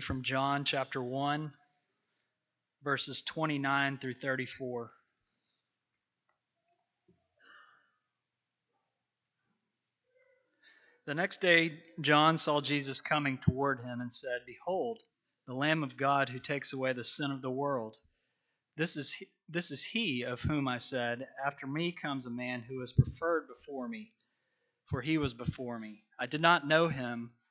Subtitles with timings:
[0.00, 1.52] from John chapter 1,
[2.82, 4.90] verses 29 through 34.
[11.06, 15.02] The next day, John saw Jesus coming toward him and said, Behold,
[15.46, 17.96] the Lamb of God who takes away the sin of the world.
[18.76, 22.62] This is, he, this is he of whom I said, After me comes a man
[22.62, 24.12] who is preferred before me,
[24.86, 26.04] for he was before me.
[26.18, 27.32] I did not know him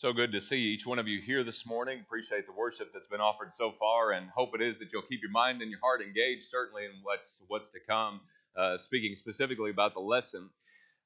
[0.00, 2.00] So good to see each one of you here this morning.
[2.00, 5.20] Appreciate the worship that's been offered so far, and hope it is that you'll keep
[5.20, 8.22] your mind and your heart engaged, certainly in what's what's to come.
[8.56, 10.48] Uh, speaking specifically about the lesson,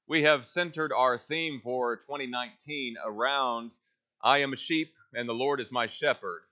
[0.06, 3.72] we have centered our theme for 2019 around
[4.22, 6.42] "I am a sheep, and the Lord is my shepherd."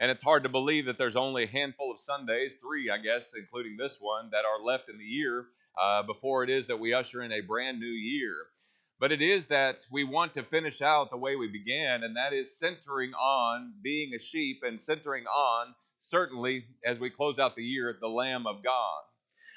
[0.00, 3.32] And it's hard to believe that there's only a handful of Sundays, three, I guess,
[3.38, 5.46] including this one, that are left in the year
[5.78, 8.34] uh, before it is that we usher in a brand new year
[8.98, 12.32] but it is that we want to finish out the way we began, and that
[12.32, 17.62] is centering on being a sheep and centering on, certainly, as we close out the
[17.62, 19.00] year, the Lamb of God.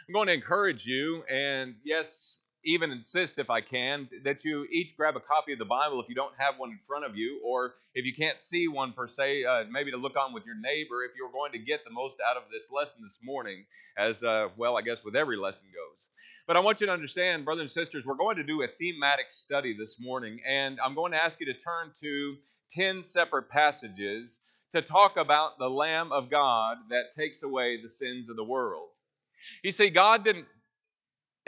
[0.08, 4.98] I'm going to encourage you, and yes, even insist, if I can, that you each
[4.98, 7.42] grab a copy of the Bible if you don't have one in front of you,
[7.46, 10.59] or if you can't see one per se, uh, maybe to look on with your
[10.59, 13.66] neighbor if you're going to get the most out of this lesson this morning,
[13.98, 16.09] as uh, well, I guess, with every lesson goes.
[16.50, 19.30] But I want you to understand, brothers and sisters, we're going to do a thematic
[19.30, 22.38] study this morning, and I'm going to ask you to turn to
[22.72, 24.39] 10 separate passages
[24.72, 28.90] to talk about the Lamb of God that takes away the sins of the world.
[29.62, 30.47] You see, God didn't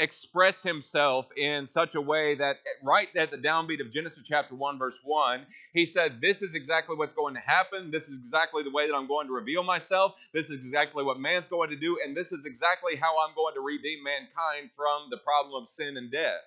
[0.01, 4.79] express himself in such a way that right at the downbeat of Genesis chapter 1
[4.79, 7.91] verse 1 he said this is exactly what's going to happen.
[7.91, 10.15] This is exactly the way that I'm going to reveal myself.
[10.33, 13.53] This is exactly what man's going to do and this is exactly how I'm going
[13.53, 16.41] to redeem mankind from the problem of sin and death.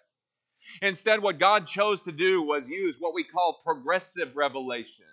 [0.83, 5.07] Instead what God chose to do was use what we call progressive revelation.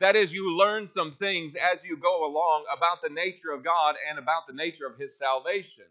[0.00, 3.96] That is, you learn some things as you go along about the nature of God
[4.08, 5.84] and about the nature of His salvation.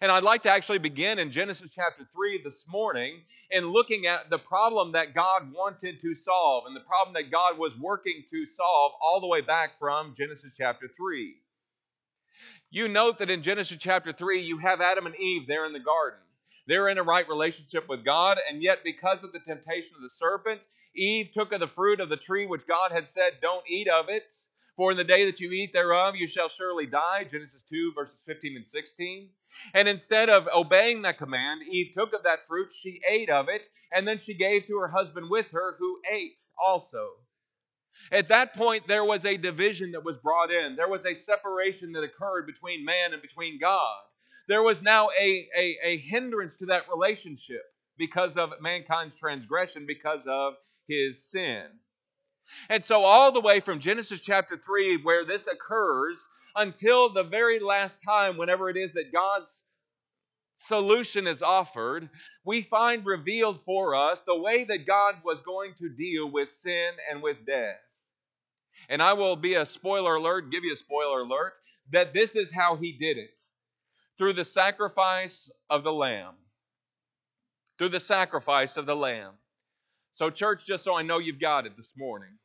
[0.00, 3.20] And I'd like to actually begin in Genesis chapter 3 this morning
[3.50, 7.58] in looking at the problem that God wanted to solve and the problem that God
[7.58, 11.34] was working to solve all the way back from Genesis chapter 3.
[12.70, 15.80] You note that in Genesis chapter 3, you have Adam and Eve there in the
[15.80, 16.20] garden.
[16.66, 20.10] They're in a right relationship with God, and yet because of the temptation of the
[20.10, 20.60] serpent,
[20.94, 24.08] Eve took of the fruit of the tree which God had said, Don't eat of
[24.08, 24.32] it.
[24.76, 27.24] For in the day that you eat thereof, you shall surely die.
[27.24, 29.28] Genesis 2, verses 15 and 16.
[29.74, 33.68] And instead of obeying that command, Eve took of that fruit, she ate of it,
[33.92, 37.08] and then she gave to her husband with her, who ate also.
[38.10, 40.76] At that point, there was a division that was brought in.
[40.76, 44.00] There was a separation that occurred between man and between God.
[44.48, 47.62] There was now a, a, a hindrance to that relationship
[47.98, 50.54] because of mankind's transgression, because of
[50.88, 51.64] his sin.
[52.68, 56.26] And so, all the way from Genesis chapter 3, where this occurs,
[56.56, 59.64] until the very last time, whenever it is that God's
[60.56, 62.08] solution is offered,
[62.44, 66.92] we find revealed for us the way that God was going to deal with sin
[67.10, 67.80] and with death.
[68.88, 71.54] And I will be a spoiler alert, give you a spoiler alert,
[71.90, 73.40] that this is how he did it
[74.18, 76.34] through the sacrifice of the Lamb.
[77.78, 79.32] Through the sacrifice of the Lamb.
[80.14, 82.38] So, church, just so I know you've got it this morning,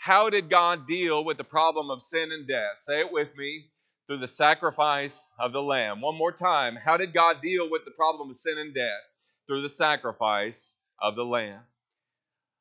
[0.00, 2.78] how did God deal with the problem of sin and death?
[2.80, 3.66] Say it with me
[4.06, 6.00] through the sacrifice of the Lamb.
[6.00, 6.74] One more time.
[6.74, 9.02] How did God deal with the problem of sin and death?
[9.46, 11.60] Through the sacrifice of the Lamb.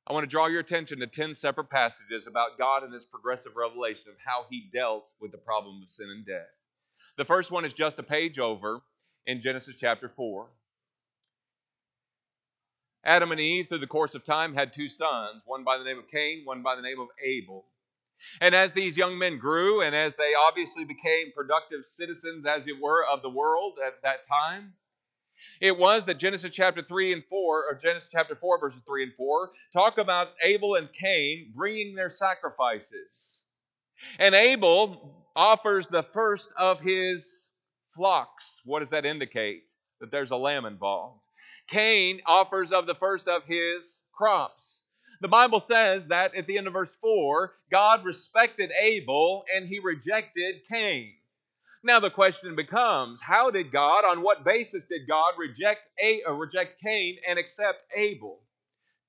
[0.05, 3.55] I want to draw your attention to 10 separate passages about God and this progressive
[3.55, 6.51] revelation of how he dealt with the problem of sin and death.
[7.15, 8.81] The first one is just a page over
[9.25, 10.45] in Genesis chapter 4.
[13.03, 15.97] Adam and Eve, through the course of time, had two sons, one by the name
[15.97, 17.65] of Cain, one by the name of Abel.
[18.41, 22.81] And as these young men grew, and as they obviously became productive citizens, as it
[22.81, 24.73] were, of the world at that time,
[25.61, 29.13] it was that Genesis chapter 3 and 4, or Genesis chapter 4, verses 3 and
[29.13, 33.43] 4, talk about Abel and Cain bringing their sacrifices.
[34.17, 37.49] And Abel offers the first of his
[37.95, 38.61] flocks.
[38.65, 39.69] What does that indicate?
[40.01, 41.25] That there's a lamb involved.
[41.69, 44.83] Cain offers of the first of his crops.
[45.21, 49.79] The Bible says that at the end of verse 4, God respected Abel and he
[49.79, 51.13] rejected Cain.
[51.83, 56.33] Now the question becomes, how did God, on what basis did God reject a, uh,
[56.33, 58.39] reject Cain and accept Abel?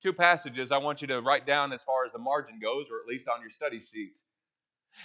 [0.01, 2.99] Two passages I want you to write down as far as the margin goes, or
[2.99, 4.13] at least on your study sheet.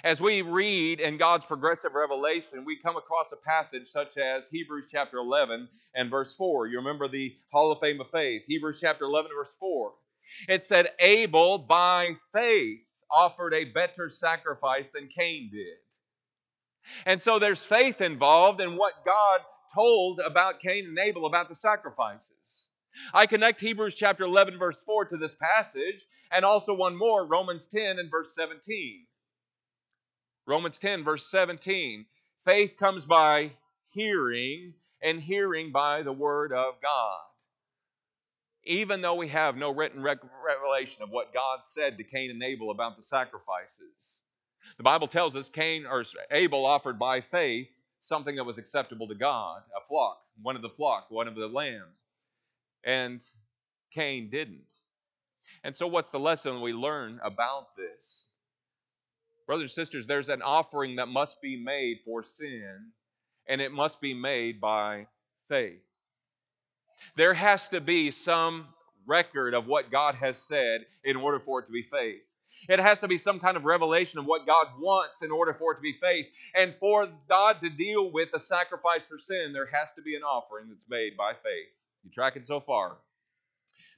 [0.05, 4.87] As we read in God's progressive revelation, we come across a passage such as Hebrews
[4.91, 6.67] chapter 11 and verse 4.
[6.67, 9.93] You remember the Hall of Fame of Faith, Hebrews chapter 11 verse 4.
[10.49, 12.81] It said, Abel by faith
[13.11, 15.79] offered a better sacrifice than Cain did.
[17.05, 19.41] And so there's faith involved in what God
[19.75, 22.69] told about Cain and Abel about the sacrifices.
[23.13, 27.69] I connect Hebrews chapter 11, verse 4 to this passage, and also one more, Romans
[27.69, 29.07] 10 and verse 17.
[30.47, 32.07] Romans 10, verse 17.
[32.45, 33.51] Faith comes by
[33.93, 37.21] hearing, and hearing by the word of God.
[38.65, 42.71] Even though we have no written revelation of what God said to Cain and Abel
[42.71, 44.23] about the sacrifices,
[44.77, 47.69] the Bible tells us Cain or Abel offered by faith
[48.01, 51.49] something that was acceptable to God, a flock, one of the flock, one of the
[51.49, 52.05] lambs.
[52.85, 53.23] And
[53.93, 54.77] Cain didn't.
[55.65, 58.29] And so what's the lesson we learn about this?
[59.47, 62.91] Brothers and sisters, there's an offering that must be made for sin,
[63.49, 65.07] and it must be made by
[65.49, 65.83] faith.
[67.17, 68.67] There has to be some
[69.07, 72.23] record of what God has said in order for it to be faith.
[72.69, 75.73] It has to be some kind of revelation of what God wants in order for
[75.73, 76.27] it to be faith.
[76.55, 80.23] And for God to deal with the sacrifice for sin, there has to be an
[80.23, 81.69] offering that's made by faith.
[82.03, 82.97] You tracking so far?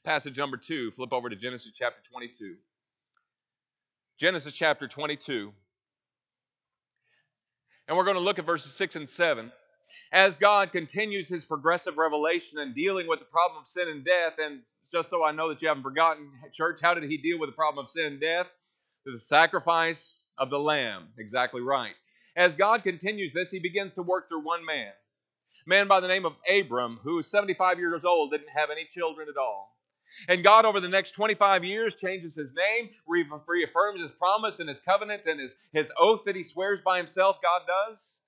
[0.05, 2.57] Passage number two, flip over to Genesis chapter 22.
[4.19, 5.53] Genesis chapter 22.
[7.87, 9.53] And we're going to look at verses 6 and 7
[10.11, 14.35] as God continues his progressive revelation and dealing with the problem of sin and death,
[14.39, 14.61] and
[14.91, 17.55] just so I know that you haven't forgotten, church, how did he deal with the
[17.55, 18.49] problem of sin and death?
[19.05, 21.09] Through the sacrifice of the Lamb.
[21.17, 21.95] Exactly right.
[22.37, 24.91] As God continues this, he begins to work through one man.
[25.65, 29.29] Man by the name of Abram, who is 75 years old, didn't have any children
[29.31, 29.78] at all.
[30.29, 34.81] And God, over the next 25 years, changes his name, reaffirms his promise and his
[34.81, 38.21] covenant and his, his oath that he swears by himself, God does.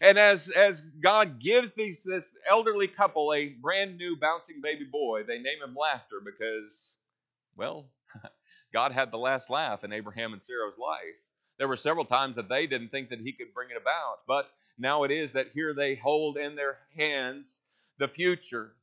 [0.00, 5.22] And as, as God gives these, this elderly couple a brand new bouncing baby boy,
[5.22, 6.98] they name him Laughter because,
[7.56, 7.86] well,
[8.72, 11.14] God had the last laugh in Abraham and Sarah's life.
[11.58, 14.18] There were several times that they didn't think that he could bring it about.
[14.26, 17.60] But now it is that here they hold in their hands
[17.98, 18.74] the future.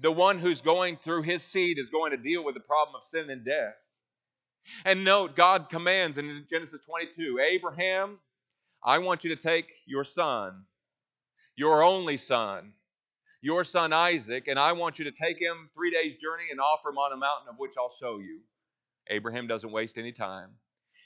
[0.00, 3.04] The one who's going through his seed is going to deal with the problem of
[3.04, 3.74] sin and death.
[4.84, 8.18] And note, God commands in Genesis 22 Abraham,
[8.82, 10.64] I want you to take your son,
[11.56, 12.72] your only son,
[13.40, 16.90] your son Isaac, and I want you to take him three days' journey and offer
[16.90, 18.40] him on a mountain of which I'll show you.
[19.08, 20.50] Abraham doesn't waste any time.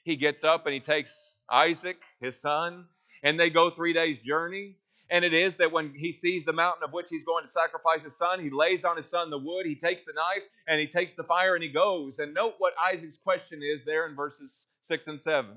[0.04, 2.86] He gets up and he takes Isaac, his son,
[3.22, 4.76] and they go three days' journey.
[5.10, 8.02] And it is that when he sees the mountain of which he's going to sacrifice
[8.02, 10.86] his son, he lays on his son the wood, he takes the knife, and he
[10.86, 12.18] takes the fire, and he goes.
[12.18, 15.50] And note what Isaac's question is there in verses 6 and 7.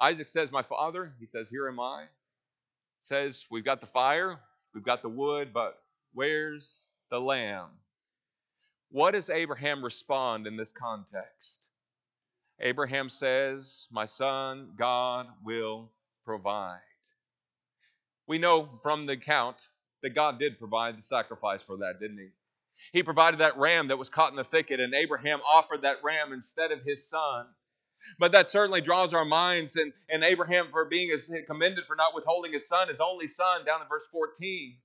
[0.00, 2.06] Isaac says, My father, he says, Here am I.
[3.02, 4.38] Says, We've got the fire,
[4.74, 5.78] we've got the wood, but
[6.12, 7.68] where's the lamb?
[8.90, 11.68] What does Abraham respond in this context?
[12.60, 15.90] Abraham says, My son, God will
[16.24, 16.78] provide.
[18.26, 19.68] We know from the account
[20.02, 22.28] that God did provide the sacrifice for that, didn't he?
[22.92, 26.32] He provided that ram that was caught in the thicket, and Abraham offered that ram
[26.32, 27.46] instead of his son.
[28.18, 31.16] But that certainly draws our minds, and, and Abraham for being
[31.46, 34.76] commended for not withholding his son, his only son, down in verse 14,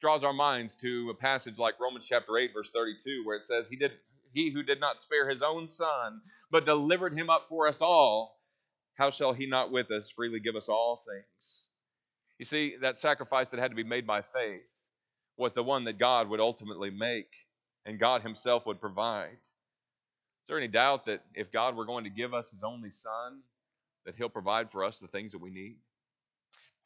[0.00, 3.68] draws our minds to a passage like Romans chapter 8, verse 32, where it says,
[3.68, 3.92] He did
[4.34, 8.40] he who did not spare his own son, but delivered him up for us all,
[8.94, 11.70] how shall he not with us freely give us all things?
[12.38, 14.62] You see, that sacrifice that had to be made by faith
[15.36, 17.30] was the one that God would ultimately make,
[17.86, 19.38] and God himself would provide.
[19.42, 23.40] Is there any doubt that if God were going to give us his only son,
[24.04, 25.76] that he'll provide for us the things that we need?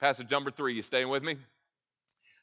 [0.00, 1.36] Passage number three, you staying with me?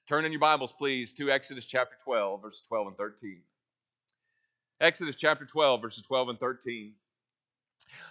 [0.07, 3.41] Turn in your Bibles, please, to Exodus chapter 12, verses 12 and 13.
[4.81, 6.93] Exodus chapter 12, verses 12 and 13.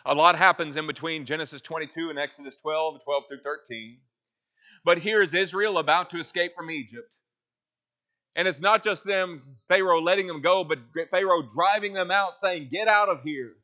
[0.06, 3.98] A lot happens in between Genesis 22 and Exodus 12, 12 through 13.
[4.84, 7.16] But here is Israel about to escape from Egypt.
[8.36, 12.68] And it's not just them, Pharaoh letting them go, but Pharaoh driving them out, saying,
[12.70, 13.54] Get out of here.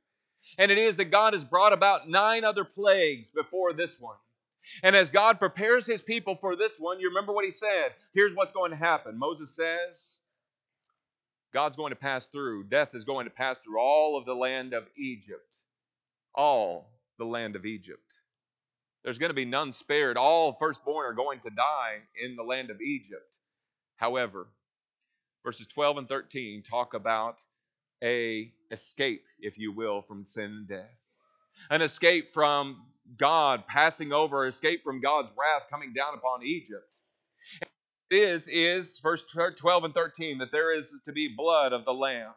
[0.58, 4.16] And it is that God has brought about nine other plagues before this one.
[4.82, 7.92] And as God prepares his people for this one, you remember what he said.
[8.14, 9.18] Here's what's going to happen.
[9.18, 10.20] Moses says,
[11.52, 14.72] God's going to pass through, death is going to pass through all of the land
[14.72, 15.58] of Egypt.
[16.34, 18.19] All the land of Egypt.
[19.04, 20.16] There's going to be none spared.
[20.16, 23.38] All firstborn are going to die in the land of Egypt.
[23.96, 24.46] However,
[25.44, 27.40] verses 12 and 13 talk about
[28.02, 30.96] a escape, if you will, from sin and death.
[31.70, 32.82] An escape from
[33.18, 36.96] God passing over, escape from God's wrath coming down upon Egypt.
[38.10, 41.92] It is, is, verse 12 and 13, that there is to be blood of the
[41.92, 42.32] Lamb.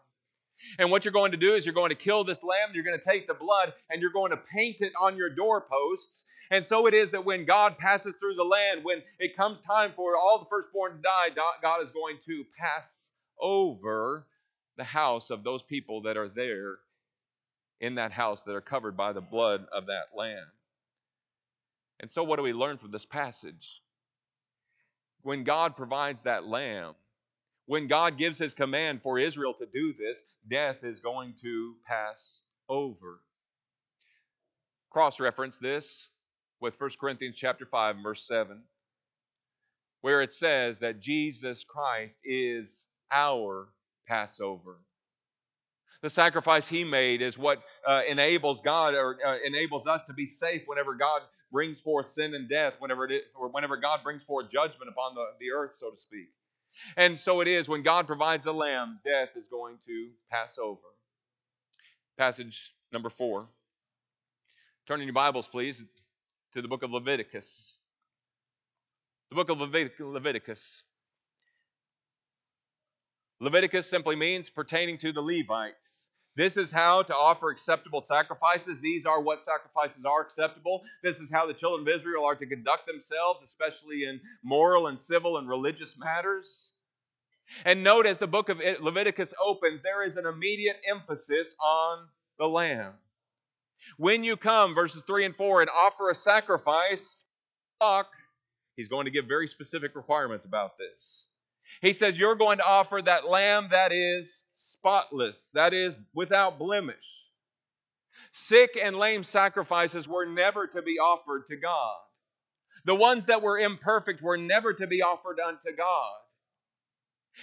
[0.79, 2.97] And what you're going to do is you're going to kill this lamb, you're going
[2.97, 6.25] to take the blood, and you're going to paint it on your doorposts.
[6.51, 9.91] And so it is that when God passes through the land, when it comes time
[9.95, 11.29] for all the firstborn to die,
[11.61, 14.27] God is going to pass over
[14.77, 16.77] the house of those people that are there
[17.79, 20.45] in that house that are covered by the blood of that lamb.
[21.99, 23.81] And so, what do we learn from this passage?
[25.21, 26.95] When God provides that lamb,
[27.65, 32.41] when God gives his command for Israel to do this, death is going to pass
[32.69, 33.19] over.
[34.89, 36.09] Cross reference this
[36.59, 38.61] with 1 Corinthians chapter 5 verse 7
[40.03, 43.69] where it says that Jesus Christ is our
[44.05, 44.77] Passover.
[46.01, 50.25] The sacrifice he made is what uh, enables God or uh, enables us to be
[50.25, 51.21] safe whenever God
[51.53, 55.15] brings forth sin and death, whenever it is, or whenever God brings forth judgment upon
[55.15, 56.27] the, the earth, so to speak.
[56.97, 60.79] And so it is when God provides a lamb, death is going to pass over.
[62.17, 63.47] Passage number four.
[64.87, 65.83] Turn in your Bibles, please,
[66.53, 67.79] to the book of Leviticus.
[69.29, 70.83] The book of Leviticus.
[73.39, 76.09] Leviticus simply means pertaining to the Levites.
[76.35, 78.77] This is how to offer acceptable sacrifices.
[78.81, 80.81] These are what sacrifices are acceptable.
[81.03, 84.99] This is how the children of Israel are to conduct themselves, especially in moral and
[84.99, 86.73] civil and religious matters.
[87.65, 92.07] And note as the book of Leviticus opens, there is an immediate emphasis on
[92.39, 92.93] the lamb.
[93.97, 97.25] When you come, verses 3 and 4, and offer a sacrifice,
[98.75, 101.27] he's going to give very specific requirements about this.
[101.81, 107.25] He says, You're going to offer that lamb that is spotless, that is without blemish.
[108.31, 111.97] Sick and lame sacrifices were never to be offered to God.
[112.85, 116.15] The ones that were imperfect were never to be offered unto God.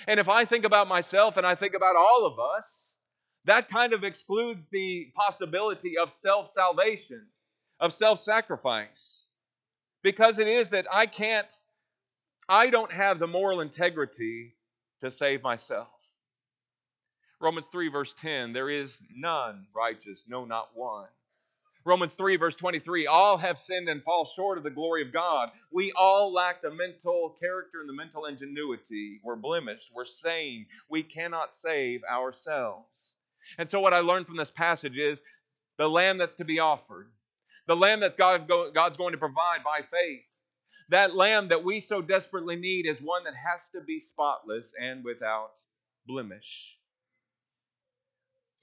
[0.07, 2.97] And if I think about myself and I think about all of us,
[3.45, 7.26] that kind of excludes the possibility of self salvation,
[7.79, 9.26] of self sacrifice.
[10.02, 11.52] Because it is that I can't,
[12.49, 14.57] I don't have the moral integrity
[15.00, 15.88] to save myself.
[17.40, 21.09] Romans 3, verse 10 there is none righteous, no, not one.
[21.87, 25.50] Romans 3, verse 23 all have sinned and fall short of the glory of God.
[25.73, 29.20] We all lack the mental character and the mental ingenuity.
[29.25, 30.66] We're blemished, we're sane.
[30.90, 33.14] We cannot save ourselves.
[33.56, 35.23] And so, what I learned from this passage is
[35.78, 37.11] the lamb that's to be offered,
[37.66, 40.25] the lamb that God, God's going to provide by faith,
[40.90, 45.02] that lamb that we so desperately need is one that has to be spotless and
[45.02, 45.62] without
[46.06, 46.76] blemish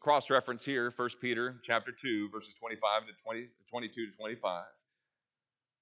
[0.08, 4.64] cross reference here 1 peter chapter 2 verses 25 to 20, 22 to 25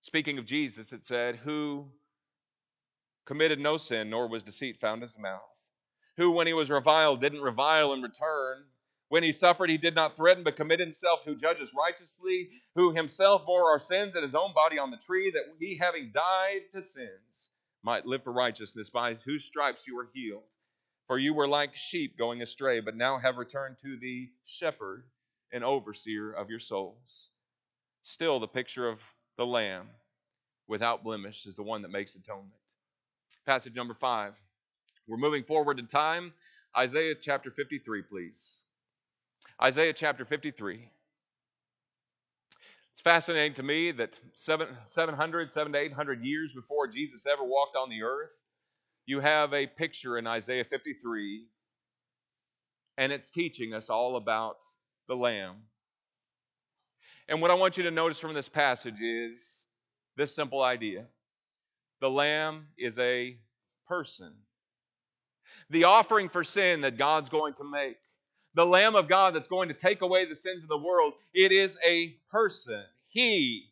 [0.01, 1.85] speaking of jesus it said who
[3.27, 5.41] committed no sin nor was deceit found in his mouth.
[6.17, 8.63] Who when he was reviled didn't revile in return.
[9.09, 13.45] When he suffered he did not threaten but committed himself who judges righteously who himself
[13.45, 16.81] bore our sins in his own body on the tree that he having died to
[16.81, 17.51] sins
[17.83, 20.41] might live for righteousness by whose stripes you were healed
[21.07, 25.03] for you were like sheep going astray, but now have returned to the shepherd
[25.51, 27.29] and overseer of your souls.
[28.03, 28.99] Still, the picture of
[29.37, 29.87] the Lamb
[30.67, 32.53] without blemish is the one that makes atonement.
[33.45, 34.33] Passage number five.
[35.07, 36.33] We're moving forward in time.
[36.75, 38.65] Isaiah chapter 53, please.
[39.61, 40.89] Isaiah chapter 53.
[42.91, 47.75] It's fascinating to me that seven, 700, 700 to 800 years before Jesus ever walked
[47.75, 48.31] on the earth,
[49.05, 51.45] you have a picture in Isaiah 53,
[52.97, 54.57] and it's teaching us all about
[55.07, 55.55] the Lamb.
[57.27, 59.65] And what I want you to notice from this passage is
[60.15, 61.05] this simple idea
[62.01, 63.37] the Lamb is a
[63.87, 64.33] person.
[65.69, 67.97] The offering for sin that God's going to make,
[68.53, 71.51] the Lamb of God that's going to take away the sins of the world, it
[71.51, 72.83] is a person.
[73.07, 73.69] He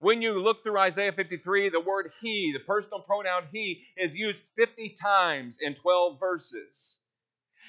[0.00, 4.44] when you look through Isaiah 53, the word he, the personal pronoun he, is used
[4.56, 6.98] 50 times in 12 verses.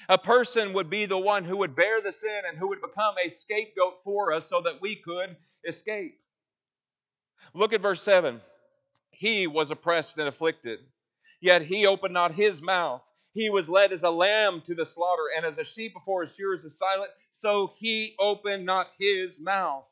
[0.08, 3.14] A person would be the one who would bear the sin and who would become
[3.24, 5.36] a scapegoat for us so that we could
[5.68, 6.18] escape.
[7.54, 8.40] Look at verse 7.
[9.10, 10.80] He was oppressed and afflicted,
[11.40, 13.06] yet he opened not his mouth.
[13.34, 16.34] He was led as a lamb to the slaughter, and as a sheep before his
[16.34, 19.84] shearers is silent, so he opened not his mouth.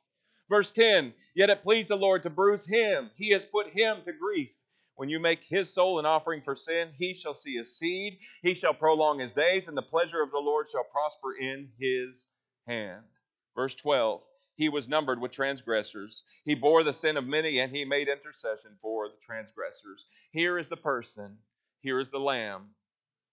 [0.51, 4.13] Verse 10 Yet it pleased the Lord to bruise him, he has put him to
[4.13, 4.51] grief.
[4.97, 8.53] When you make his soul an offering for sin, he shall see his seed, he
[8.53, 12.27] shall prolong his days, and the pleasure of the Lord shall prosper in his
[12.67, 13.07] hand.
[13.55, 14.25] Verse 12
[14.57, 16.25] He was numbered with transgressors.
[16.45, 20.05] He bore the sin of many, and he made intercession for the transgressors.
[20.33, 21.39] Here is the person,
[21.79, 22.75] here is the lamb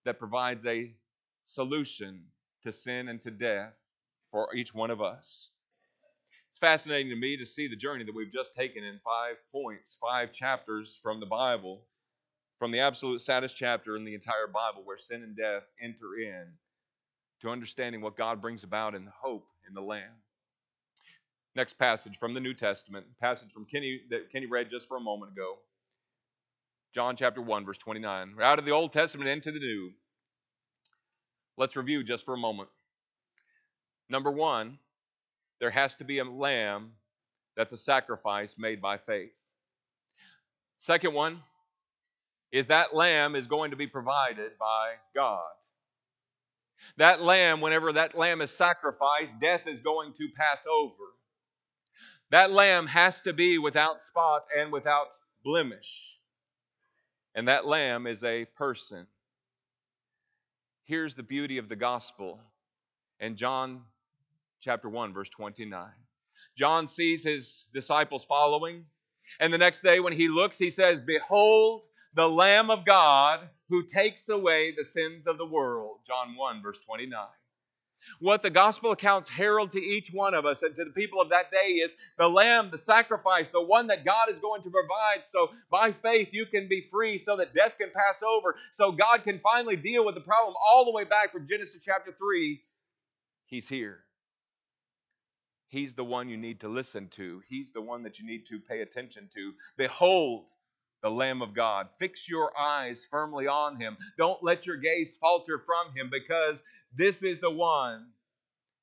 [0.06, 0.96] that provides a
[1.46, 2.28] solution
[2.62, 3.74] to sin and to death
[4.30, 5.50] for each one of us.
[6.58, 9.96] It's fascinating to me to see the journey that we've just taken in five points,
[10.02, 11.84] five chapters from the Bible,
[12.58, 16.48] from the absolute saddest chapter in the entire Bible where sin and death enter in,
[17.42, 20.16] to understanding what God brings about in hope in the Lamb.
[21.56, 25.00] Next passage from the New Testament, passage from Kenny that Kenny read just for a
[25.00, 25.58] moment ago.
[26.92, 28.34] John chapter 1, verse 29.
[28.36, 29.92] We're out of the Old Testament into the New.
[31.56, 32.70] Let's review just for a moment.
[34.10, 34.80] Number one,
[35.60, 36.92] there has to be a lamb
[37.56, 39.32] that's a sacrifice made by faith.
[40.80, 41.42] Second one
[42.52, 45.42] is that lamb is going to be provided by God.
[46.98, 50.94] That lamb, whenever that lamb is sacrificed, death is going to pass over.
[52.30, 55.08] That lamb has to be without spot and without
[55.44, 56.20] blemish.
[57.36, 59.08] And that lamb is a person.
[60.86, 62.40] Here's the beauty of the gospel.
[63.20, 63.82] And John
[64.62, 65.88] chapter 1, verse 29.
[66.58, 68.86] John sees his disciples following,
[69.40, 71.84] and the next day when he looks, he says, Behold,
[72.16, 76.00] the Lamb of God who takes away the sins of the world.
[76.06, 77.28] John 1, verse 29.
[78.20, 81.30] What the gospel accounts herald to each one of us and to the people of
[81.30, 85.26] that day is the lamb, the sacrifice, the one that God is going to provide.
[85.26, 89.24] So by faith, you can be free so that death can pass over, so God
[89.24, 92.62] can finally deal with the problem all the way back from Genesis chapter 3.
[93.48, 94.00] He's here.
[95.70, 97.42] He's the one you need to listen to.
[97.50, 99.54] He's the one that you need to pay attention to.
[99.78, 100.48] Behold,
[101.04, 101.88] the Lamb of God.
[102.00, 103.98] Fix your eyes firmly on him.
[104.18, 106.64] Don't let your gaze falter from him because
[106.96, 108.08] this is the one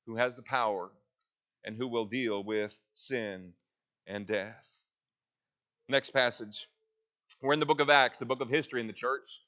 [0.05, 0.91] who has the power
[1.63, 3.53] and who will deal with sin
[4.07, 4.67] and death.
[5.89, 6.67] Next passage.
[7.41, 9.41] We're in the book of Acts, the book of history in the church.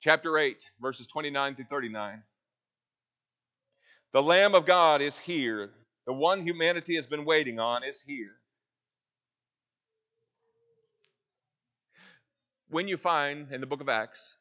[0.00, 2.22] Chapter 8, verses 29 through 39.
[4.12, 5.70] The Lamb of God is here.
[6.06, 8.32] The one humanity has been waiting on is here.
[12.68, 14.36] When you find in the book of Acts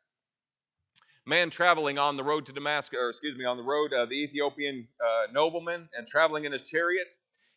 [1.30, 4.16] man traveling on the road to Damascus, or excuse me, on the road, of the
[4.16, 7.08] Ethiopian uh, nobleman, and traveling in his chariot.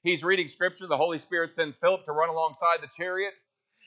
[0.02, 0.86] He's reading scripture.
[0.86, 3.34] The Holy Spirit sends Philip to run alongside the chariot.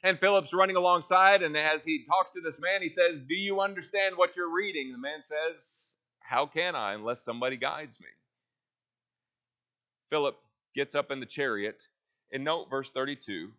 [0.03, 3.61] And Philip's running alongside, and as he talks to this man, he says, Do you
[3.61, 4.91] understand what you're reading?
[4.91, 8.07] The man says, How can I unless somebody guides me?
[10.09, 10.37] Philip
[10.75, 11.87] gets up in the chariot,
[12.31, 13.51] and note verse 32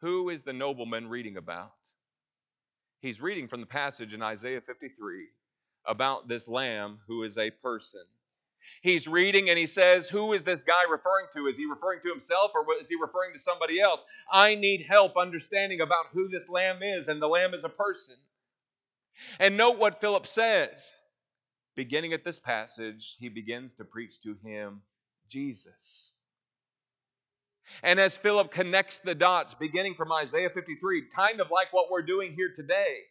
[0.00, 1.72] Who is the nobleman reading about?
[3.00, 5.26] He's reading from the passage in Isaiah 53
[5.86, 8.02] about this lamb who is a person.
[8.82, 11.46] He's reading and he says, Who is this guy referring to?
[11.46, 14.04] Is he referring to himself or is he referring to somebody else?
[14.30, 18.16] I need help understanding about who this lamb is, and the lamb is a person.
[19.38, 21.02] And note what Philip says.
[21.74, 24.82] Beginning at this passage, he begins to preach to him
[25.28, 26.12] Jesus.
[27.82, 32.02] And as Philip connects the dots, beginning from Isaiah 53, kind of like what we're
[32.02, 33.02] doing here today,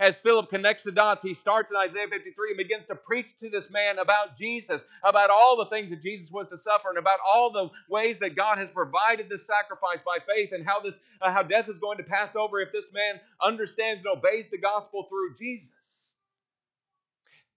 [0.00, 3.48] as Philip connects the dots, he starts in Isaiah 53 and begins to preach to
[3.48, 7.18] this man about Jesus, about all the things that Jesus was to suffer, and about
[7.26, 11.32] all the ways that God has provided this sacrifice by faith, and how this, uh,
[11.32, 15.04] how death is going to pass over if this man understands and obeys the gospel
[15.08, 16.14] through Jesus.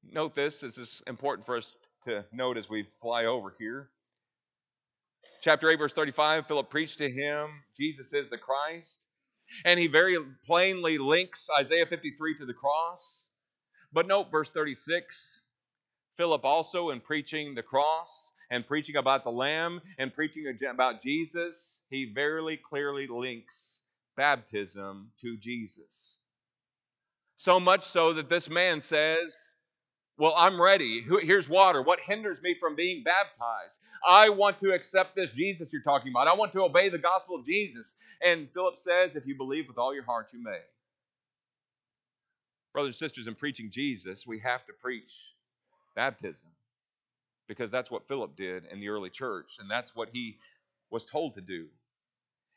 [0.09, 0.61] Note this.
[0.61, 3.89] This is important for us to note as we fly over here.
[5.41, 8.99] Chapter 8, verse 35, Philip preached to him, Jesus is the Christ.
[9.65, 13.29] And he very plainly links Isaiah 53 to the cross.
[13.91, 15.41] But note verse 36
[16.17, 21.81] Philip also, in preaching the cross and preaching about the Lamb and preaching about Jesus,
[21.89, 23.81] he very clearly links
[24.15, 26.17] baptism to Jesus.
[27.37, 29.53] So much so that this man says,
[30.21, 31.03] well, I'm ready.
[31.23, 31.81] Here's water.
[31.81, 33.79] What hinders me from being baptized?
[34.07, 36.27] I want to accept this Jesus you're talking about.
[36.27, 37.95] I want to obey the gospel of Jesus.
[38.23, 40.59] And Philip says, if you believe with all your heart, you may.
[42.71, 45.33] Brothers and sisters, in preaching Jesus, we have to preach
[45.95, 46.49] baptism
[47.47, 50.37] because that's what Philip did in the early church, and that's what he
[50.91, 51.65] was told to do.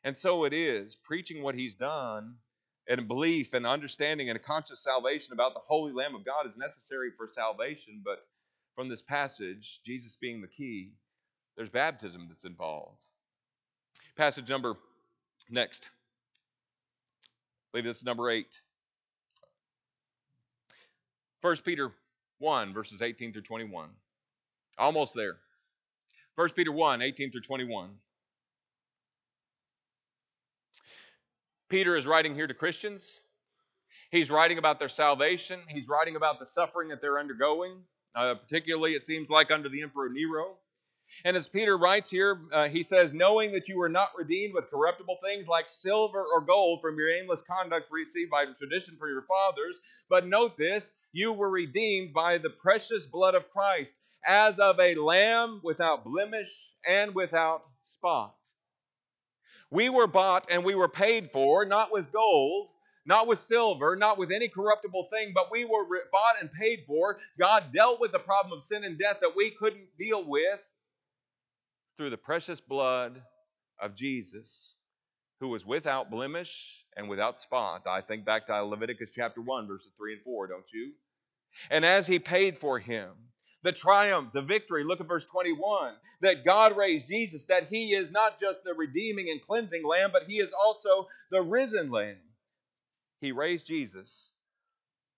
[0.04, 2.34] And so it is, preaching what he's done
[2.88, 6.56] and belief and understanding and a conscious salvation about the holy Lamb of God is
[6.56, 8.02] necessary for salvation.
[8.04, 8.26] But
[8.74, 10.92] from this passage, Jesus being the key,
[11.56, 13.00] there's baptism that's involved.
[14.16, 14.74] Passage number
[15.50, 15.88] next.
[17.24, 18.60] I believe this is number eight.
[21.40, 21.92] 1 Peter
[22.38, 23.90] 1, verses 18 through 21.
[24.78, 25.36] Almost there.
[26.36, 27.90] 1 Peter 1, 18 through 21.
[31.74, 33.18] Peter is writing here to Christians.
[34.12, 35.58] He's writing about their salvation.
[35.66, 37.82] He's writing about the suffering that they're undergoing,
[38.14, 40.54] uh, particularly, it seems like, under the Emperor Nero.
[41.24, 44.70] And as Peter writes here, uh, he says, Knowing that you were not redeemed with
[44.70, 49.22] corruptible things like silver or gold from your aimless conduct received by tradition from your
[49.22, 54.78] fathers, but note this, you were redeemed by the precious blood of Christ, as of
[54.78, 58.36] a lamb without blemish and without spot.
[59.74, 62.70] We were bought and we were paid for, not with gold,
[63.04, 67.18] not with silver, not with any corruptible thing, but we were bought and paid for.
[67.40, 70.60] God dealt with the problem of sin and death that we couldn't deal with
[71.96, 73.20] through the precious blood
[73.82, 74.76] of Jesus,
[75.40, 77.82] who was without blemish and without spot.
[77.88, 80.92] I think back to Leviticus chapter 1, verses 3 and 4, don't you?
[81.68, 83.10] And as he paid for him,
[83.64, 84.84] the triumph, the victory.
[84.84, 89.30] Look at verse 21 that God raised Jesus, that he is not just the redeeming
[89.30, 92.18] and cleansing lamb, but he is also the risen lamb.
[93.20, 94.32] He raised Jesus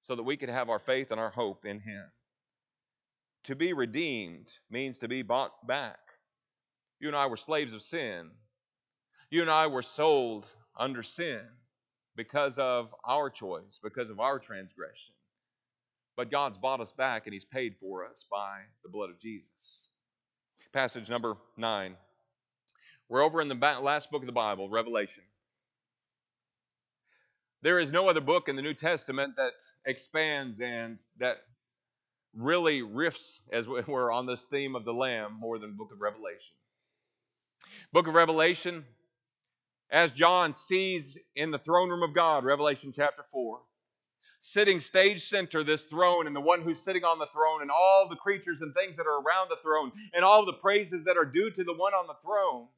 [0.02, 2.04] so that we could have our faith and our hope in him.
[3.44, 5.98] To be redeemed means to be bought back.
[7.00, 8.30] You and I were slaves of sin.
[9.28, 10.46] You and I were sold
[10.78, 11.40] under sin
[12.14, 15.14] because of our choice, because of our transgression.
[16.16, 19.90] But God's bought us back and He's paid for us by the blood of Jesus.
[20.72, 21.96] Passage number nine.
[23.08, 25.22] We're over in the last book of the Bible, Revelation.
[27.62, 29.52] There is no other book in the New Testament that
[29.86, 31.36] expands and that
[32.34, 36.54] really riffs as we're on this theme of the Lamb more than book of Revelation.
[37.92, 38.84] Book of Revelation,
[39.90, 43.58] as John sees in the throne room of God, Revelation chapter 4,
[44.52, 48.08] sitting stage center, this throne, and the one who's sitting on the throne, and all
[48.08, 51.24] the creatures and things that are around the throne, and all the praises that are
[51.24, 52.68] due to the one on the throne.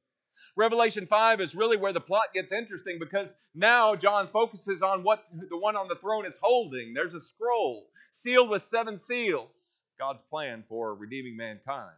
[0.57, 5.25] Revelation 5 is really where the plot gets interesting because now John focuses on what
[5.33, 6.95] the one on the throne is holding.
[6.95, 11.95] There's a scroll sealed with seven seals, God's plan for redeeming mankind.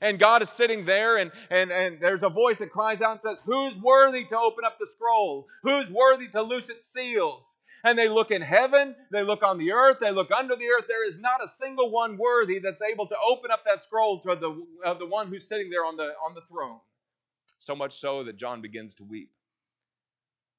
[0.00, 3.20] And God is sitting there, and, and, and there's a voice that cries out and
[3.20, 5.46] says, Who's worthy to open up the scroll?
[5.62, 7.56] Who's worthy to loose its seals?
[7.84, 10.86] And they look in heaven, they look on the earth, they look under the earth.
[10.88, 14.34] There is not a single one worthy that's able to open up that scroll to
[14.34, 16.78] the, the one who's sitting there on the, on the throne.
[17.58, 19.30] So much so that John begins to weep.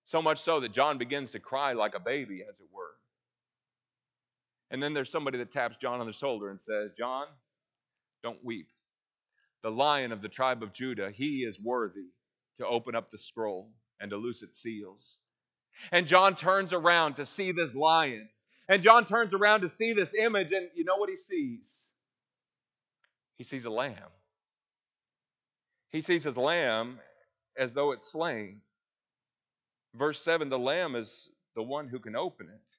[0.05, 2.93] So much so that John begins to cry like a baby, as it were.
[4.69, 7.25] And then there's somebody that taps John on the shoulder and says, John,
[8.21, 8.69] don't weep.
[9.63, 12.09] The lion of the tribe of Judah, he is worthy
[12.57, 15.17] to open up the scroll and to loose its seals.
[15.91, 18.27] And John turns around to see this lion.
[18.67, 21.91] And John turns around to see this image, and you know what he sees?
[23.37, 24.11] He sees a lamb.
[25.91, 26.99] He sees his lamb
[27.57, 28.61] as though it's slain.
[29.93, 32.71] Verse 7 the lamb is the one who can open it.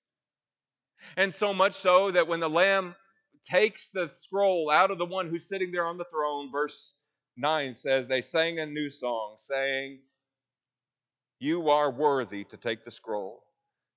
[1.16, 2.94] And so much so that when the lamb
[3.42, 6.94] takes the scroll out of the one who's sitting there on the throne, verse
[7.36, 10.00] 9 says, They sang a new song, saying,
[11.38, 13.42] you are worthy to take the scroll,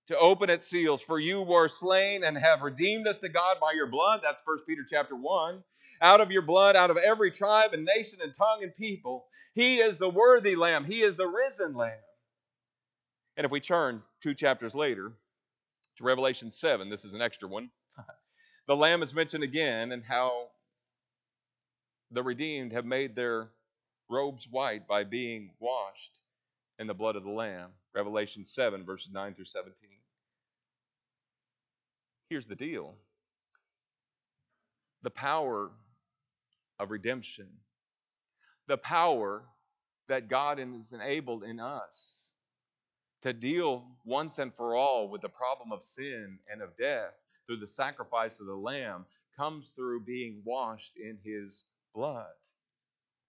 [0.07, 3.71] to open its seals, for you were slain and have redeemed us to God by
[3.73, 4.19] your blood.
[4.21, 5.63] That's 1 Peter chapter 1.
[6.01, 9.25] Out of your blood, out of every tribe and nation and tongue and people.
[9.53, 10.85] He is the worthy lamb.
[10.85, 11.97] He is the risen lamb.
[13.37, 15.13] And if we turn two chapters later
[15.97, 17.69] to Revelation 7, this is an extra one.
[18.67, 20.47] the lamb is mentioned again and how
[22.11, 23.49] the redeemed have made their
[24.09, 26.19] robes white by being washed
[26.79, 27.69] in the blood of the Lamb.
[27.93, 29.89] Revelation 7, verses 9 through 17.
[32.29, 32.95] Here's the deal
[35.01, 35.71] the power
[36.79, 37.47] of redemption,
[38.67, 39.43] the power
[40.07, 42.33] that God has enabled in us
[43.21, 47.13] to deal once and for all with the problem of sin and of death
[47.45, 52.25] through the sacrifice of the Lamb comes through being washed in His blood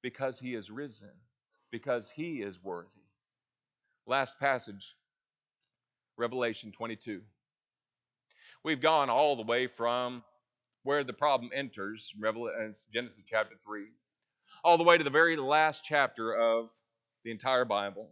[0.03, 1.13] because He is risen,
[1.71, 3.00] because He is worthy.
[4.07, 4.97] Last passage,
[6.19, 7.23] Revelation 22.
[8.65, 10.25] We've gone all the way from
[10.85, 12.33] where the problem enters, uh,
[12.93, 13.87] Genesis chapter 3,
[14.65, 16.71] all the way to the very last chapter of
[17.25, 18.11] the entire Bible.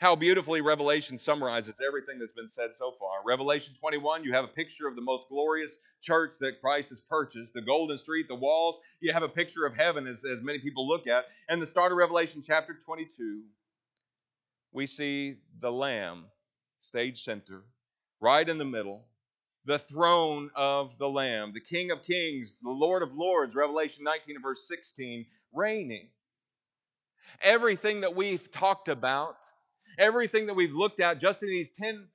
[0.00, 3.20] how beautifully Revelation summarizes everything that's been said so far.
[3.24, 7.54] Revelation 21, you have a picture of the most glorious church that Christ has purchased,
[7.54, 8.78] the golden street, the walls.
[9.00, 11.26] You have a picture of heaven, as, as many people look at.
[11.48, 13.42] And the start of Revelation chapter 22,
[14.76, 16.26] we see the Lamb,
[16.78, 17.64] stage center,
[18.20, 19.06] right in the middle,
[19.64, 24.36] the throne of the Lamb, the King of Kings, the Lord of Lords, Revelation 19
[24.36, 26.08] and verse 16, reigning.
[27.42, 29.36] Everything that we've talked about
[29.98, 32.06] Everything that we've looked at just in these 10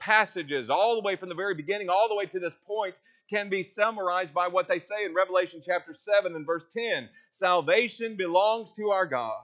[0.00, 2.98] passages, all the way from the very beginning, all the way to this point,
[3.30, 8.16] can be summarized by what they say in Revelation chapter 7 and verse 10 Salvation
[8.16, 9.40] belongs to our God,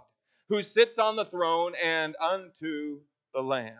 [0.49, 3.01] who sits on the throne and unto
[3.35, 3.79] the Lamb.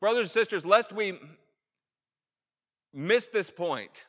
[0.00, 1.18] Brothers and sisters, lest we
[2.92, 4.06] miss this point,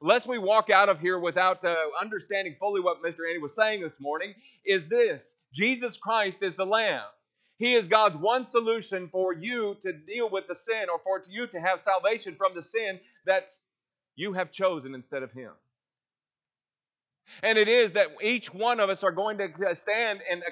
[0.00, 3.26] lest we walk out of here without uh, understanding fully what Mr.
[3.28, 7.02] Andy was saying this morning, is this Jesus Christ is the Lamb.
[7.58, 11.46] He is God's one solution for you to deal with the sin or for you
[11.48, 13.50] to have salvation from the sin that
[14.14, 15.50] you have chosen instead of Him.
[17.42, 20.42] And it is that each one of us are going to uh, stand in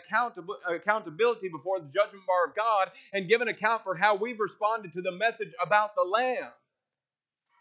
[0.74, 4.92] accountability before the judgment bar of God and give an account for how we've responded
[4.92, 6.50] to the message about the Lamb.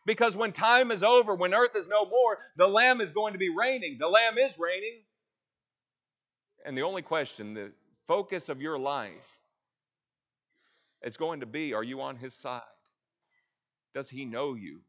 [0.06, 3.40] Because when time is over, when earth is no more, the Lamb is going to
[3.40, 3.98] be reigning.
[4.00, 5.02] The Lamb is reigning.
[6.64, 7.72] And the only question, the
[8.08, 9.40] focus of your life
[11.04, 12.62] is going to be are you on his side?
[13.94, 14.82] Does he know you?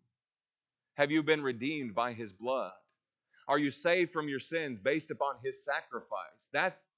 [0.95, 2.73] Have you been redeemed by his blood?
[3.49, 6.51] Are you saved from your sins based upon his sacrifice?
[6.53, 6.89] That's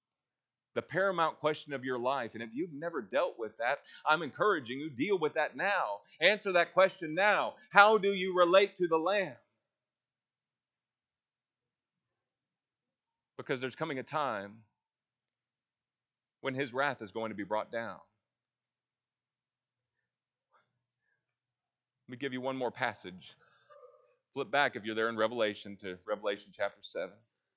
[0.74, 2.34] the paramount question of your life.
[2.34, 6.00] And if you've never dealt with that, I'm encouraging you deal with that now.
[6.20, 7.54] Answer that question now.
[7.70, 9.34] How do you relate to the Lamb?
[13.37, 14.58] Because there's coming a time
[16.40, 17.98] when his wrath is going to be brought down.
[22.08, 23.34] Let me give you one more passage.
[24.38, 27.11] Flip back if you're there in Revelation to Revelation chapter 7,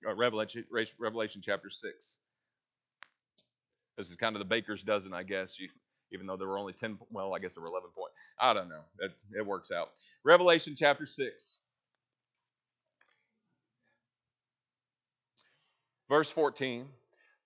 [0.03, 0.65] or Revelation,
[0.97, 2.17] Revelation chapter 6.
[3.99, 5.69] This is kind of the baker's dozen, I guess, you,
[6.11, 8.15] even though there were only 10, well, I guess there were 11 points.
[8.39, 8.81] I don't know.
[8.97, 9.89] It, it works out.
[10.23, 11.59] Revelation chapter 6.
[16.09, 16.87] Verse 14.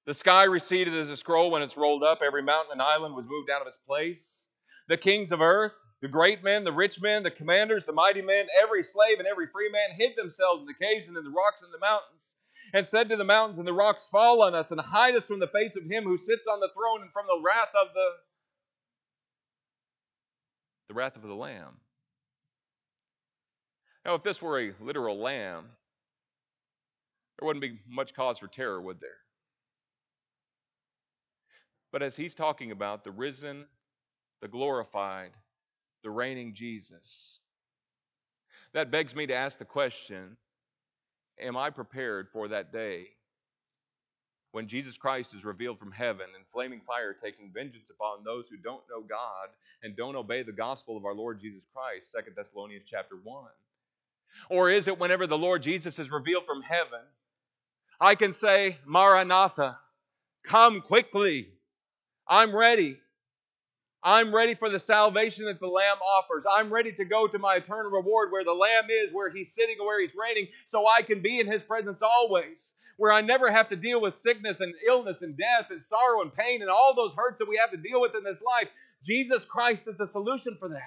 [0.06, 2.20] The sky receded as a scroll when it's rolled up.
[2.26, 4.48] Every mountain and island was moved out of its place.
[4.88, 5.74] The kings of earth
[6.06, 9.48] the great men, the rich men, the commanders, the mighty men, every slave and every
[9.48, 12.36] free man hid themselves in the caves and in the rocks and the mountains,
[12.76, 15.40] and said to the mountains and the rocks, Fall on us and hide us from
[15.40, 18.10] the face of him who sits on the throne and from the wrath of the
[20.90, 21.76] the wrath of the Lamb.
[24.06, 25.66] Now, if this were a literal lamb,
[27.40, 29.18] there wouldn't be much cause for terror, would there?
[31.92, 33.66] But as he's talking about the risen,
[34.44, 35.32] the glorified,
[36.06, 37.42] the reigning Jesus.
[38.74, 40.38] That begs me to ask the question
[41.42, 43.08] Am I prepared for that day
[44.54, 48.56] when Jesus Christ is revealed from heaven in flaming fire, taking vengeance upon those who
[48.56, 49.50] don't know God
[49.84, 52.16] and don't obey the gospel of our Lord Jesus Christ?
[52.26, 53.46] 2 Thessalonians chapter 1.
[54.50, 57.02] Or is it whenever the Lord Jesus is revealed from heaven,
[58.00, 59.78] I can say, Maranatha,
[60.46, 61.50] come quickly.
[62.28, 63.00] I'm ready.
[64.06, 66.46] I'm ready for the salvation that the Lamb offers.
[66.50, 69.78] I'm ready to go to my eternal reward where the Lamb is, where He's sitting,
[69.80, 72.76] where He's reigning, so I can be in His presence always.
[72.98, 76.32] Where I never have to deal with sickness and illness and death and sorrow and
[76.32, 78.70] pain and all those hurts that we have to deal with in this life.
[79.04, 80.80] Jesus Christ is the solution for that.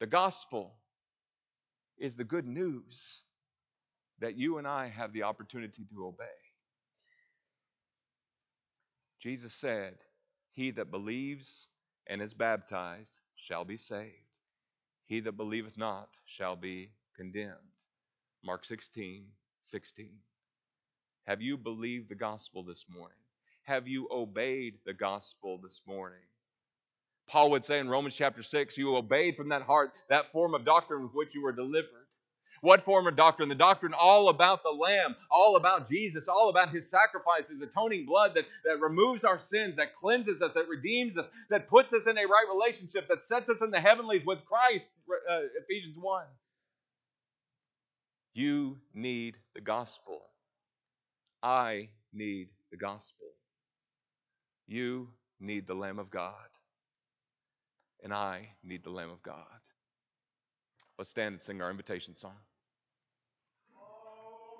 [0.00, 0.72] The gospel
[1.98, 3.24] is the good news
[4.20, 6.24] that you and I have the opportunity to obey.
[9.20, 9.94] Jesus said,
[10.52, 11.68] he that believes
[12.06, 14.12] and is baptized shall be saved.
[15.06, 17.54] He that believeth not shall be condemned.
[18.44, 19.26] Mark 16,
[19.62, 20.10] 16.
[21.26, 23.16] Have you believed the gospel this morning?
[23.64, 26.18] Have you obeyed the gospel this morning?
[27.28, 30.64] Paul would say in Romans chapter 6, you obeyed from that heart that form of
[30.64, 32.07] doctrine with which you were delivered.
[32.60, 33.48] What form of doctrine?
[33.48, 38.06] The doctrine all about the Lamb, all about Jesus, all about His sacrifice, His atoning
[38.06, 42.06] blood that, that removes our sins, that cleanses us, that redeems us, that puts us
[42.06, 46.24] in a right relationship, that sets us in the heavenlies with Christ, uh, Ephesians 1.
[48.34, 50.22] You need the gospel.
[51.42, 53.26] I need the gospel.
[54.66, 55.08] You
[55.40, 56.34] need the Lamb of God.
[58.02, 59.44] And I need the Lamb of God.
[60.98, 62.34] Let's stand and sing our invitation song.